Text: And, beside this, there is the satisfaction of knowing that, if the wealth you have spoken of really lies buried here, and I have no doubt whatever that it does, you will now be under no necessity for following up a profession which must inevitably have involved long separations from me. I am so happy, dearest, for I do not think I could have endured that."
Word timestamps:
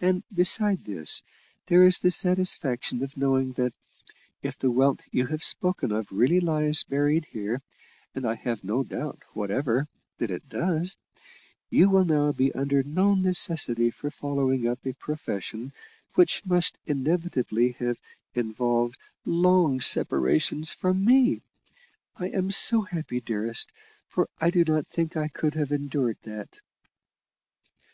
And, 0.00 0.22
beside 0.34 0.86
this, 0.86 1.20
there 1.66 1.84
is 1.84 1.98
the 1.98 2.10
satisfaction 2.10 3.02
of 3.02 3.18
knowing 3.18 3.52
that, 3.60 3.74
if 4.42 4.58
the 4.58 4.70
wealth 4.70 5.00
you 5.10 5.26
have 5.26 5.44
spoken 5.44 5.92
of 5.92 6.10
really 6.10 6.40
lies 6.40 6.84
buried 6.84 7.26
here, 7.26 7.60
and 8.14 8.24
I 8.24 8.34
have 8.34 8.64
no 8.64 8.82
doubt 8.82 9.18
whatever 9.34 9.86
that 10.16 10.30
it 10.30 10.48
does, 10.48 10.96
you 11.68 11.90
will 11.90 12.06
now 12.06 12.32
be 12.32 12.50
under 12.54 12.82
no 12.82 13.14
necessity 13.14 13.90
for 13.90 14.10
following 14.10 14.66
up 14.66 14.78
a 14.86 14.94
profession 14.94 15.72
which 16.14 16.46
must 16.46 16.78
inevitably 16.86 17.72
have 17.72 17.98
involved 18.34 18.96
long 19.26 19.82
separations 19.82 20.72
from 20.72 21.04
me. 21.04 21.42
I 22.16 22.30
am 22.30 22.50
so 22.52 22.80
happy, 22.80 23.20
dearest, 23.20 23.70
for 24.08 24.30
I 24.40 24.48
do 24.48 24.64
not 24.64 24.86
think 24.86 25.14
I 25.14 25.28
could 25.28 25.52
have 25.56 25.72
endured 25.72 26.16
that." 26.22 26.48